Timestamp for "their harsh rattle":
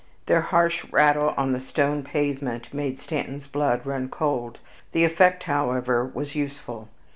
0.25-1.35